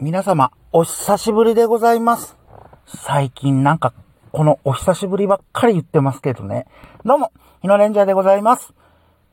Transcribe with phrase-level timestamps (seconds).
[0.00, 2.36] 皆様、お久しぶりでございます。
[2.86, 3.92] 最近なんか、
[4.30, 6.66] このお久しぶりばっかり言ってますけどね。
[7.04, 7.32] どうも、
[7.62, 8.72] 日野レンジャーでございます。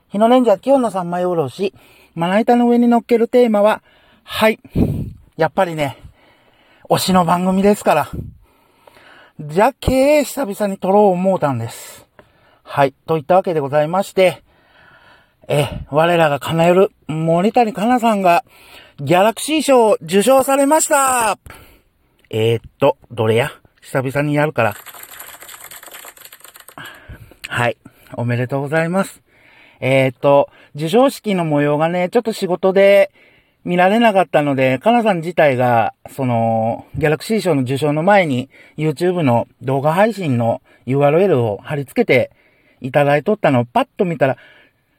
[0.10, 1.76] 日野レンジャー今日の三枚おろし、
[2.16, 3.84] まな板の上に乗っけるテーマは、
[4.24, 4.60] はい。
[5.38, 6.00] やっぱりね、
[6.90, 8.10] 推しの番組ですから。
[9.40, 12.08] じゃけー久々に撮ろう思うたんです。
[12.64, 12.96] はい。
[13.06, 14.42] といったわけでございまして、
[15.48, 18.44] え、我らが叶える森谷香奈さんが、
[19.02, 21.38] ギャラクシー賞を受賞されました
[22.30, 23.52] えー、っと、どれや？
[23.82, 24.76] 久々にやるから。
[27.50, 27.76] はい。
[28.14, 29.22] おめでとうございます。
[29.82, 33.12] えー、っと、受賞式の模様がね、ちょっと仕事で
[33.66, 42.32] 見られなかったので、かなさん自体が、その、ギャラクシー賞の受賞の前に、YouTube の動画配信の URL を貼り付けて
[42.80, 44.38] いただいとったのをパッと見たら、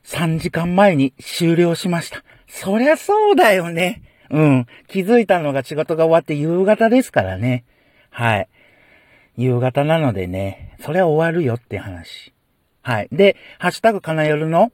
[0.05, 2.23] 3時間前に終了しました。
[2.49, 4.03] そりゃそうだよね。
[4.31, 4.67] うん。
[4.89, 7.65] 気づいたのが仕事が終わって夕方ですからね。
[8.11, 8.49] はい。
[9.37, 12.33] 夕方なのでね、それは終わるよって話。
[12.83, 13.09] はい。
[13.13, 14.73] で、ハッシュタグかなよるの、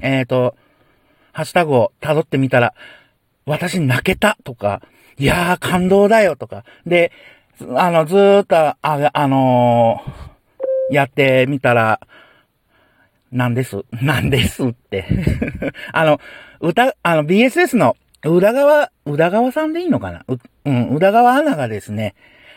[0.00, 0.54] えっ、と、
[1.32, 2.74] ハッシュタグを辿ってみたら、
[3.46, 4.82] 私泣けたとか、
[5.18, 7.12] いやー感動だよとか、で、
[7.76, 10.34] あの、ずーっと、あ、あのー
[10.90, 12.00] やってみたら、
[13.34, 13.84] なんです。
[14.00, 15.04] なんですって。
[15.92, 16.20] あの、
[16.60, 20.24] 歌、あの、BSS の、宇田川、宇田川さんでいいのかな？
[20.28, 22.14] う、うん、宇田川アナがですね、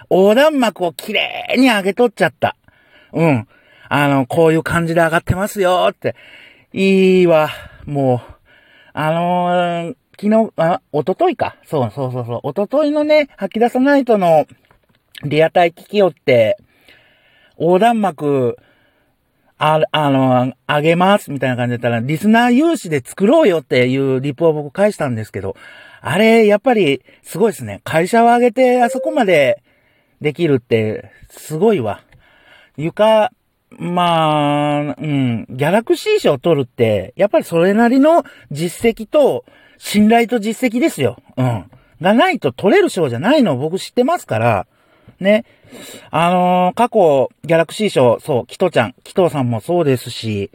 [0.09, 2.55] 横断幕をきれいに上げとっちゃった。
[3.11, 3.47] うん。
[3.89, 6.15] あの、こういう感じで上がってますよって。
[6.71, 7.49] いいわ。
[7.85, 8.33] もう、
[8.93, 11.57] あのー昨日、あ、おとといか？
[11.65, 12.39] そうそうそうそう。
[12.43, 14.47] おとといのね、吐き出さないとの、
[15.23, 16.57] リアタイ聞きよって、
[17.59, 18.57] 横断幕、
[19.59, 25.55] あ、あの、あげます、みたいな感じだったら、リスナー有志で作ろうよっていうリプを僕返したんですけど、
[26.01, 27.81] あれ、やっぱり、すごいですね。
[27.83, 29.63] 会社を挙げて、あそこまで
[30.21, 32.03] できるって、すごいわ。
[32.77, 33.31] 床、
[33.71, 39.43] まあ、うん、ギャラクシー賞を取るって、やっぱりそれなりの実績と、
[39.79, 41.17] 信頼と実績ですよ。
[41.35, 41.65] うん。
[42.01, 44.67] がないと取れる賞じゃないのを僕知ってますから、
[45.19, 45.45] ね。
[46.11, 50.51] あのー過去、ギャラクシー賞、そう、キトちゃん、キトさんもそうですし、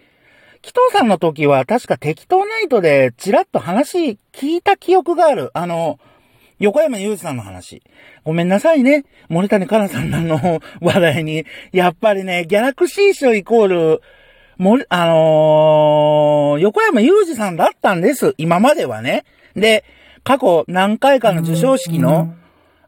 [0.62, 5.50] キトさんの時は確か適当ナイトでチラッと話聞いた記憶がある。
[5.54, 5.98] あの、
[6.60, 7.82] 横山裕二さんの話。
[8.24, 9.04] ごめんなさいね。
[9.28, 11.44] 森谷香奈さんの 話題に。
[11.72, 14.02] やっぱりね、ギャラクシー賞イコール、
[14.58, 18.34] 森、あのー横山裕二さんだったんです。
[18.38, 19.24] 今まではね。
[19.56, 19.82] で、
[20.22, 22.34] 過去何回かの授賞式の、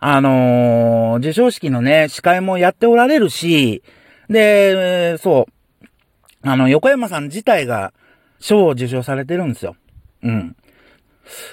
[0.06, 3.82] あのー授賞式のね、司会もやっておられるし、
[4.28, 7.94] で、そう、あの、横山さん自体が
[8.38, 9.76] 賞を受賞されてるんですよ。
[10.22, 10.56] うん。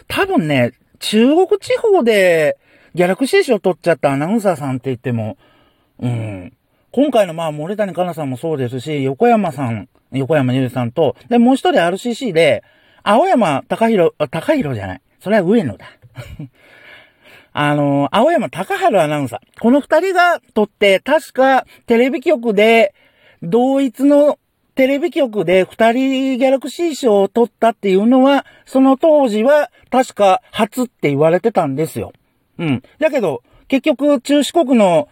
[0.10, 2.58] 多分ね、中国地方で
[2.94, 5.38] ギャラクシー賞取っちゃったアナウンサーさんって言っても、
[6.00, 6.54] うん。
[6.92, 12.66] 今回のまあ、森谷香奈さんもそうですし、横山さん、横山ゆうさんと、で、もう一人 RCC で、
[13.02, 15.02] 青山高弘、高弘じゃない。
[15.22, 15.86] それは上野だ。
[17.54, 19.60] あの、青山高春アナウンサー。
[19.60, 22.94] この二人が撮って、確かテレビ局で、
[23.44, 24.38] 同一の
[24.76, 32.14] テレビ局で二人ギャラクシー賞を取ったっていうのは、その当時は確か初って言われてたんですよ。
[32.58, 32.84] うん。
[33.00, 35.10] だけど、結局中四国の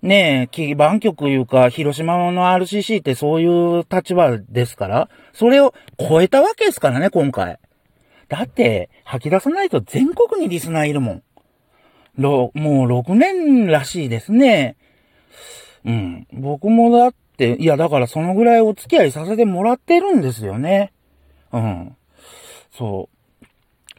[0.00, 7.58] ねえ、基盤局いうか、広島の RCC ってそういう立場ですから、それを超えたわけですからね、今回。
[8.28, 11.22] だって、吐き出さないと全国にリスナーいるもん。
[12.16, 14.76] ろ、もう6年らしいですね。
[15.84, 16.26] うん。
[16.32, 20.92] 僕もだって、いや、だからそのぐらいお付き合いさせてもらってるんですよね。
[21.52, 21.96] うん。
[22.76, 23.08] そ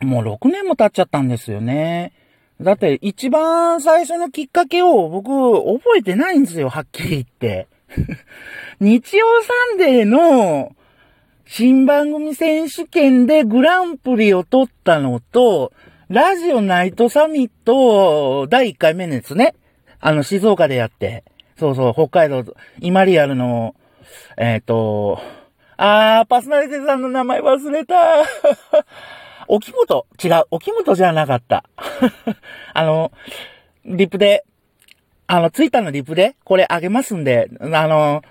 [0.02, 0.06] う。
[0.06, 2.14] もう6年も経っちゃったんですよね。
[2.62, 7.68] だって一番最初のきっかけを僕覚えてないんですよ、はっきり言って。
[8.80, 10.76] 日曜サンデーの
[11.46, 15.72] 新番組選手権でグランプリを取ったのと、
[16.10, 19.54] ラジオナイトサミット第1回目ですね。
[20.00, 21.24] あの、静岡でやって。
[21.60, 22.44] そうそう、北海道、
[22.80, 23.76] イマリアルの、
[24.36, 25.22] えっ、と、
[25.78, 28.24] あー、パーソナリティさんの名前忘れた。
[29.48, 31.64] 沖本違う、沖本じゃなかった。
[32.74, 33.12] あの、
[33.86, 34.46] リプで、
[35.28, 38.24] あの、ツイッターのリプで、これあげますんで、あの、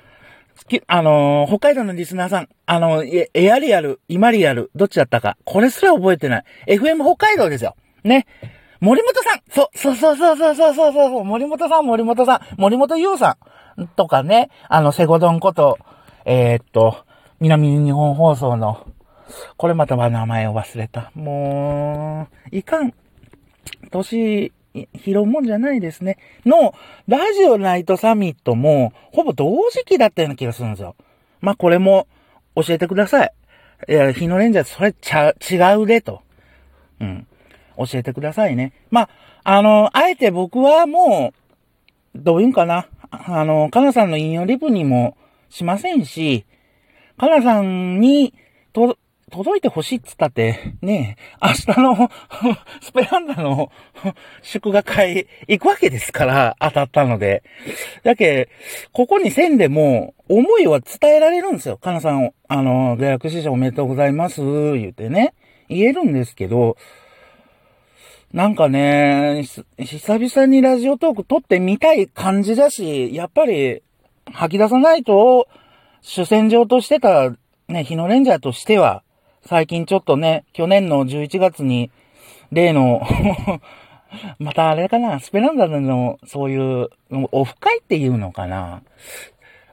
[0.87, 6.45] あの、北海道のリスナーさん、あの、エエアリアル、イマリアル、どっちだったか、これすら覚えてない。
[6.67, 7.77] FM 北海道ですよ。
[8.05, 8.27] ね。
[8.81, 13.39] 森本さんそう、そうそうそうそうそうそうそう、森本さん、森本さん、森本優さ
[13.81, 15.79] んとかね、あの、セゴドンこと、
[16.25, 17.05] えーっと、
[17.41, 18.87] 南日本放送の、
[19.57, 21.11] これまたは名前を忘れた。
[21.15, 22.93] もう、いかん。
[23.91, 24.53] 年
[25.05, 26.19] 拾うもんじゃないですね。
[26.47, 26.75] の、
[27.07, 30.95] ラジオナイトサミットも、ほぼ同時期だったような気がするんですよ。
[31.41, 32.07] まあ、これも、
[32.55, 33.33] 教えてください。
[33.89, 36.23] いや、日のレンジャーそれちゃ、違うでと。
[37.01, 37.27] うん。
[37.77, 38.73] 教えてくださいね。
[38.91, 39.09] まあ、
[39.45, 41.33] あの、あえて僕はも
[42.15, 42.87] う、どういうんかな。
[43.11, 45.17] あの、かなさんの引用リプにも
[45.49, 46.45] しませんし、
[47.17, 48.35] かなさんに、
[48.73, 48.99] と、
[49.31, 52.11] 届いてほしいっつったって、ねえ、明日の
[52.81, 53.71] スペランダの
[54.43, 57.43] 祝賀会行くわけですから、当たったので。
[58.03, 58.49] だけ、
[58.93, 61.77] ここに線でも、思いは伝えられるんですよ。
[61.77, 65.35] かなさん、あの、大学師匠おめでとうございます、言ってね。
[65.69, 66.77] 言えるんですけど、
[68.33, 69.45] なんかね、
[69.79, 73.83] 久々にラジオトーク撮ってみたい感じだし、やっぱり
[74.33, 75.49] 吐き出さないと、
[76.03, 77.33] 主戦場としてた
[77.69, 79.03] ね、日のレンジャーとしては、
[79.47, 81.91] 最近ちょっとね、去年の11月に、
[82.53, 83.03] 例の
[84.39, 86.89] またあれかな、スペランダのそういう
[87.33, 88.83] オフ会っていうのかな。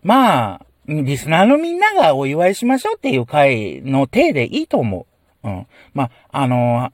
[0.04, 5.08] まあ、リスナーのみんながお祝いしましょうっていう会の体でいいと思
[5.44, 5.48] う。
[5.48, 5.68] うん。
[5.94, 6.92] まあ、あの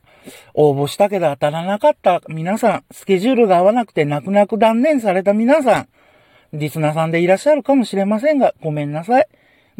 [0.53, 5.89] 応募したけど当たらなかった皆さん、スケジュールが合わなくて泣く泣く断念された皆さん、
[6.53, 9.27] リスナーさんでいらっしゃるかもしれませんが、ごめんなさい。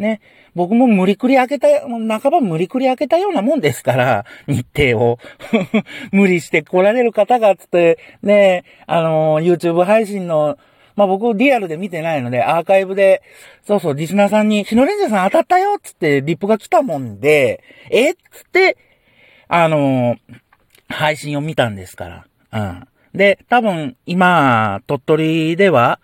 [0.01, 0.19] ね。
[0.53, 5.19] 僕も無理くり開けた、半ば無理くり開けたようなもんですから、 日程を。
[6.12, 10.57] 無理して来られる方が、つって、ね、あの、YouTube 配信の、
[10.95, 13.21] まあ、僕リアルで見てないので、アーカイブで、
[13.65, 18.18] そうそう、リスナーさんに、日野レンジャーさん当たったよつって、リップが来たもんで、えつっ
[18.51, 18.77] て、
[19.48, 20.18] あの、
[20.89, 22.25] 配信を見たんですから。
[22.51, 22.88] うん。
[23.13, 26.00] で、多分、今、鳥取では、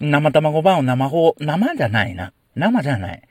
[0.00, 2.32] 生卵版を生放、生じゃないな。
[2.54, 3.22] 生じゃない。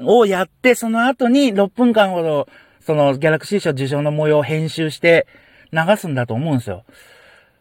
[0.00, 2.48] をやって、その後に6分間ほど、
[2.80, 5.26] そのギャラクシー賞受賞の模様を編集して
[5.72, 6.84] 流すんだと思うんですよ。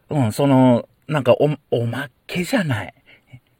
[0.09, 2.93] うん、その、なんかお、おまけじゃない。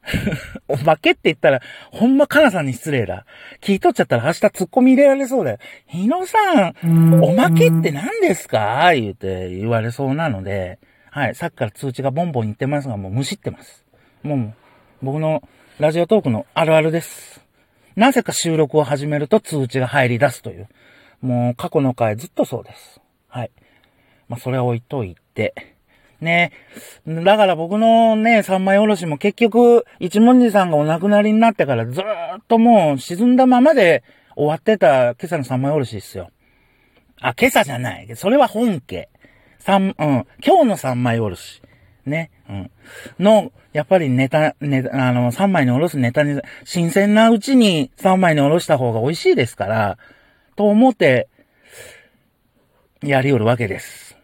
[0.68, 1.60] おまけって言ったら、
[1.90, 3.26] ほんまかなさんに失礼だ。
[3.60, 5.58] 聞いとっちゃったら明日突っ込み入れられそうだよ。
[5.86, 6.38] 日野さ
[6.70, 8.90] ん、おまけって何ですか？
[8.94, 10.78] 言うて言われそうなので、
[11.10, 13.84] はい、さっきから通知がボンボン言ってますが、もうむしってます。
[14.22, 14.54] もう、
[15.02, 15.42] 僕の
[15.78, 17.40] ラジオトークのあるあるです。
[17.94, 20.68] なぜか収録を始めると通知が入り出すという。
[21.20, 23.00] もう過去の回ずっとそうです。
[23.28, 23.52] はい。
[24.28, 25.54] まあ、それは置いといて。
[26.20, 26.50] ね。
[27.06, 34.02] だから僕のね、三枚おろしも結局、一文字さんがお亡くなりになってからずーっともう沈んだままで
[34.34, 36.32] 終わってた今朝の三枚おろしですよ。
[37.20, 38.08] あ、今朝じゃない。
[38.16, 39.08] それは本家。
[39.60, 40.26] 三、うん。
[40.44, 41.62] 今日の三枚おろし。
[42.08, 42.30] ね。
[42.48, 42.70] うん。
[43.18, 49.98] の、やっぱりネタ、ネタ、あの、3枚におろすネタに、新鮮なうちに3枚におろした方が美味しいですから、
[50.56, 51.28] と思って、
[53.02, 54.16] やりおるわけです。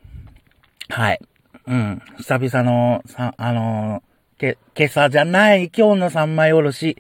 [0.89, 1.21] はい。
[1.67, 2.03] うん。
[2.19, 4.03] 久々の、さ、あの
[4.39, 6.97] け、今朝じゃない今日の3枚おろし。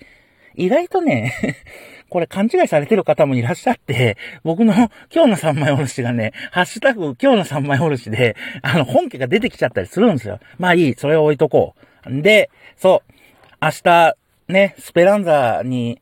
[0.56, 1.34] 意外とね
[2.10, 4.72] これ勘違いされてる方もいらっしゃって、僕の
[5.12, 10.38] 今日の三枚おろしがね、ハッシュタグ今日の三枚おろしで、あの、本家が出てきちゃったりするんですよ。
[10.58, 11.74] まあいい、それを置いとこ
[12.06, 12.22] う。
[12.22, 13.12] で、そう、
[13.60, 14.14] 明日、
[14.48, 16.00] ね、スペランザに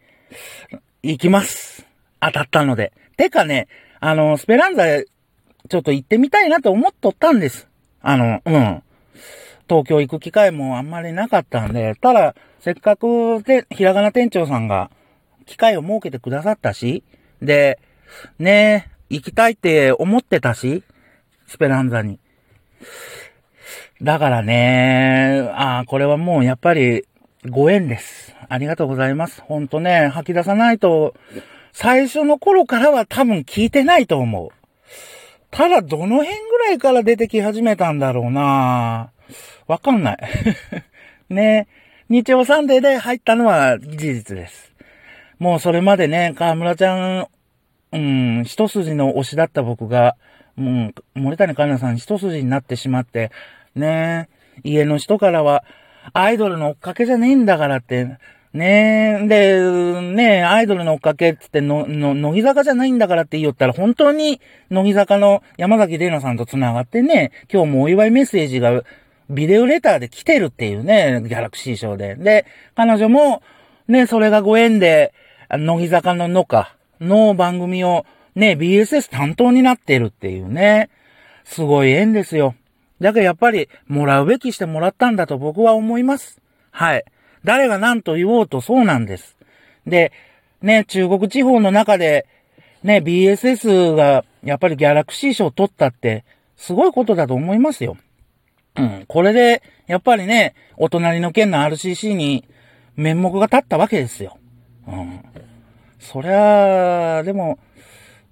[1.02, 1.86] 行きます。
[2.20, 2.92] 当たったので。
[3.16, 3.68] てかね、
[4.00, 4.84] あの、スペランザ、
[5.68, 7.68] ちょっと行ってみたいなと思っとったんです。
[8.02, 8.82] あの、うん。
[9.68, 14.88] 東京行く機会もあんまりなかったんで、ただ、せっかくで、ひらがな店長さんが、
[15.46, 17.02] 機会を設けてくださったし、
[17.40, 17.80] で、
[18.38, 20.84] ね行きたいって思ってたし、
[21.48, 22.20] スペランザに。
[24.00, 27.04] だからね、ああ、これはもうやっぱり
[27.50, 28.32] ご縁です。
[28.48, 29.40] ありがとうございます。
[29.42, 31.14] ほんとね、吐き出さないと、
[31.72, 34.50] 最初の頃からは多分聞いてないと思う。
[35.50, 39.10] ただ、どの辺ぐらいから出てき始めたんだろうな
[39.66, 40.18] わかんない。
[41.28, 41.66] ね
[42.12, 44.74] 日曜サンデーで入ったのは事実です。
[45.38, 47.28] もうそれまでね、河村ちゃん、
[47.90, 50.16] うん、一筋の推しだった僕が、
[50.54, 53.30] もう、森谷香奈さん一筋になってしまって、
[53.74, 54.28] ね
[54.62, 55.64] 家の人からは、
[56.12, 58.18] アイドルの追っかけじゃねえんだからって、
[58.52, 64.38] ねえ、で、ねアイドルの追っかけってっての、の、乃木坂じゃないんだからって言ったら、本当に
[64.68, 68.82] 乃木坂の山崎玲奈さんと繋がってね、今日もお祝いメッセージが
[69.32, 72.14] ビデオレターで来てるっていうね、ギャラクシー賞で。
[72.16, 73.42] で、彼女も、
[73.88, 75.12] ね、それがご縁で、
[75.50, 80.88] 乃木坂ののかの番組をね、BSS 担当になってるっていうね。
[81.44, 82.54] すごい縁ですよ。
[83.00, 86.40] だけどやっぱり、もらうべきしてもらったんだと僕は思います。
[86.70, 87.04] はい。
[87.44, 89.36] 誰が何と言おうとそうなんです。
[89.86, 90.12] で、
[90.62, 92.26] ね、中国地方の中で、
[92.82, 96.24] ね、BSS がやっぱりギャラクシー賞を取ったって、
[96.56, 97.96] すごいことだと思いますよ。
[98.76, 99.04] うん。
[99.06, 102.44] これで、やっぱりね、お隣の県の RCC に
[102.96, 104.38] 面目が立ったわけですよ。
[104.86, 105.20] うん。
[105.98, 107.58] そりゃあでも、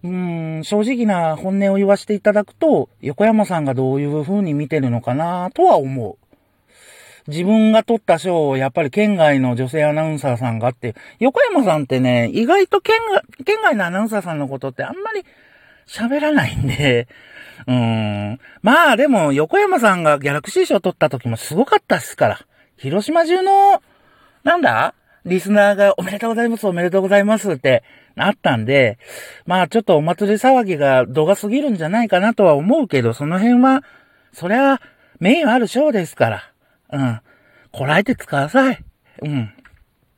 [0.03, 6.17] うん、正直な本音を言わせていただくと、横山さんがどういう風に見てるのかなとは思う。
[7.29, 15.25] 自分が取った賞をやっぱり県外の女性アナウンサーさんがって、横山さんってね、意外と県外、県外のアナウンサーさんのことってあんまり
[15.87, 17.09] 喋らないんで、
[17.67, 18.41] うーん。
[18.63, 22.41] まあでも、横山さんがギャラクシー賞取った時もすごかったっすから。
[22.77, 23.83] 広島中の、
[24.43, 24.95] なんだ？
[25.27, 27.83] リスナーがおめでとうございます、おめでとうございますって
[28.17, 28.99] なったんで、
[29.45, 33.85] まあちょっとお祭り騒ぎが度が過ぎるんじゃないかなとは思うけど、その辺は、
[34.33, 34.81] そりゃ、
[35.19, 36.53] 名誉ある賞ですから。
[36.93, 37.21] うん。
[37.71, 38.83] こらえてください。
[39.23, 39.53] うん。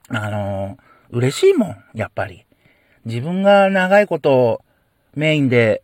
[0.08, 2.46] あのー、嬉しいもん、やっぱり。
[3.04, 4.60] 自分が長いことを
[5.14, 5.82] メインで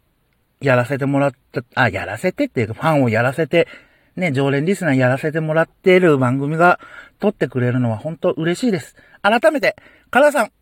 [0.61, 3.69] やらせてもらった、あ、やらせてっていうか、ファンをやらせて、
[4.17, 6.81] ね、常連リスナーやらせてもらっている番組が
[7.21, 8.97] 撮ってくれるのは本当嬉しいです。
[9.23, 9.77] 改めて、
[10.11, 10.53] カナさん、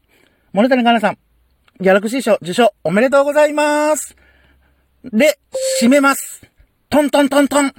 [0.53, 1.19] 森谷カナさん、
[1.81, 4.17] ギャラクシー賞受賞おめでとうございます。
[5.05, 5.39] で、
[5.81, 6.43] 締めます。
[6.91, 7.73] トントントントン。